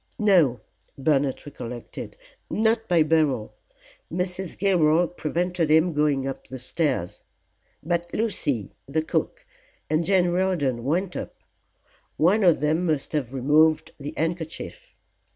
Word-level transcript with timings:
No," 0.17 0.61
Bernard 0.97 1.45
recollected, 1.45 2.17
"not 2.49 2.87
by 2.87 3.03
Beryl; 3.03 3.53
Mrs. 4.11 4.57
Gilroy 4.57 5.05
prevented 5.05 5.69
him 5.69 5.93
going 5.93 6.25
up 6.25 6.47
the 6.47 6.57
stairs. 6.57 7.21
But 7.83 8.11
Lucy, 8.11 8.71
the 8.87 9.03
cook 9.03 9.45
and 9.91 10.03
Jane 10.03 10.29
Riordan 10.29 10.83
went 10.85 11.15
up; 11.15 11.35
one 12.17 12.43
of 12.43 12.61
them 12.61 12.83
must 12.87 13.11
have 13.11 13.31
removed 13.31 13.91
the 13.99 14.15
handkerchief. 14.17 14.95